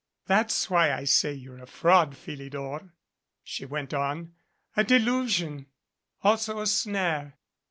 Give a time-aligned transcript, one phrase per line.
[0.25, 2.91] "That's why I say you're a fraud, Philidor,"
[3.43, 4.33] she went on,
[4.75, 5.67] "a delusion
[6.23, 7.37] also a snare.